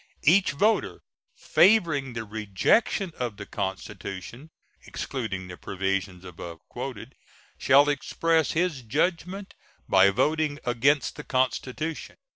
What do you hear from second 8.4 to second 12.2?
his judgment by voting against the constitution.